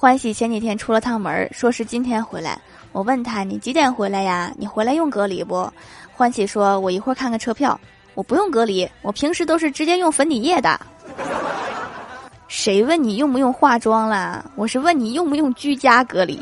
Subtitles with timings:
[0.00, 2.56] 欢喜前几天出了趟门，说是今天回来。
[2.92, 4.52] 我问他：“你几点回来呀？
[4.56, 5.68] 你回来用隔离不？”
[6.14, 7.78] 欢喜说：“我一会儿看看车票，
[8.14, 10.80] 我不用隔离，我平时都是直接用粉底液的。”
[12.46, 14.44] 谁问你用不用化妆啦？
[14.54, 16.40] 我是问你用不用居家隔离。